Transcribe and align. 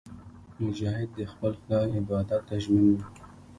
مجاهد 0.63 1.09
د 1.19 1.19
خپل 1.31 1.51
خدای 1.59 1.87
عبادت 1.99 2.41
ته 2.47 2.55
ژمن 2.63 2.85
وي. 2.93 3.05